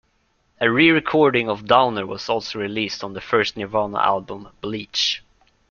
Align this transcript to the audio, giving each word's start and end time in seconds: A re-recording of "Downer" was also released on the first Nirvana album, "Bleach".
A 0.59 0.67
re-recording 0.67 1.47
of 1.47 1.67
"Downer" 1.67 2.07
was 2.07 2.27
also 2.27 2.57
released 2.57 3.03
on 3.03 3.13
the 3.13 3.21
first 3.21 3.55
Nirvana 3.55 3.99
album, 3.99 4.49
"Bleach". 4.59 5.21